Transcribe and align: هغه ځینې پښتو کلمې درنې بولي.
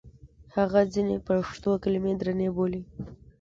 هغه 0.55 0.81
ځینې 0.93 1.15
پښتو 1.27 1.71
کلمې 1.83 2.13
درنې 2.19 2.49
بولي. 2.55 2.81